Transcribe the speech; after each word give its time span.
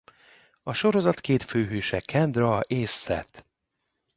A 0.63 0.73
sorozat 0.73 1.19
két 1.19 1.43
főhőse 1.43 1.99
Kendra 1.99 2.59
és 2.59 2.91
Seth. 2.91 3.43